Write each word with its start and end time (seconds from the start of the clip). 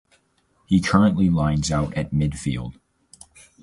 He 0.65 0.81
currently 0.81 1.29
lines 1.29 1.69
out 1.69 1.93
at 1.93 2.09
midfield. 2.09 2.73